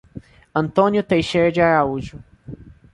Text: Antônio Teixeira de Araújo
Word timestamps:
Antônio 0.55 1.03
Teixeira 1.03 1.51
de 1.51 1.61
Araújo 1.61 2.17